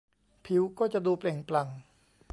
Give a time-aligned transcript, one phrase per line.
[0.45, 1.67] ผิวก็จะดูเปล่งปลั่ง